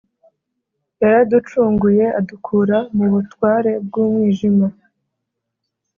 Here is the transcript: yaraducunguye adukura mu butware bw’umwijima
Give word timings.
yaraducunguye 1.01 2.05
adukura 2.19 2.77
mu 2.97 3.05
butware 3.13 3.71
bw’umwijima 3.85 4.67